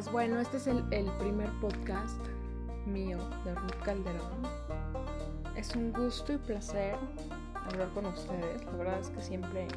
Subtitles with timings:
[0.00, 2.16] Pues bueno, este es el, el primer podcast
[2.86, 4.42] mío de Ruth Calderón.
[5.54, 6.96] Es un gusto y placer
[7.66, 8.64] hablar con ustedes.
[8.64, 9.68] La verdad es que siempre